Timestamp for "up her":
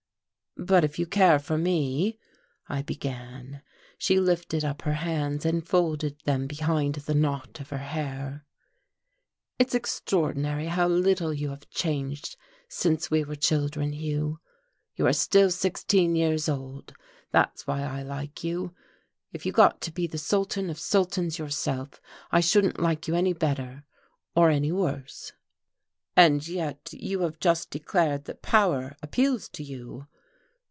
4.65-4.95